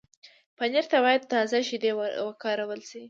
پنېر 0.57 0.85
ته 0.91 0.97
باید 1.05 1.29
تازه 1.33 1.59
شیدې 1.67 1.91
وکارول 2.27 2.81
شي. 2.89 2.99